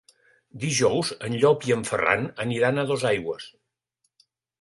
[0.61, 3.47] Dijous en Llop i en Ferran aniran a Dosaigües.